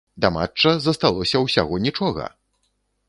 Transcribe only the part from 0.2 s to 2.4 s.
Да матча засталося ўсяго нічога!